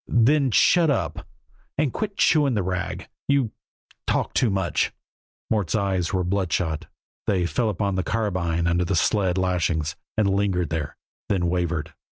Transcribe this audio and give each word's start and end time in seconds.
"Then 0.07 0.49
shut 0.49 0.89
up, 0.89 1.27
and 1.77 1.93
quit 1.93 2.17
chewing 2.17 2.55
the 2.55 2.63
rag. 2.63 3.07
You 3.27 3.51
talk 4.07 4.33
too 4.33 4.49
much." 4.49 4.91
Mort's 5.51 5.75
eyes 5.75 6.11
were 6.11 6.23
bloodshot; 6.23 6.87
they 7.27 7.45
fell 7.45 7.69
upon 7.69 7.93
the 7.93 8.03
carbine 8.03 8.65
under 8.65 8.83
the 8.83 8.95
sled 8.95 9.37
lashings, 9.37 9.95
and 10.17 10.27
lingered 10.27 10.71
there, 10.71 10.97
then 11.29 11.49
wavered. 11.49 11.93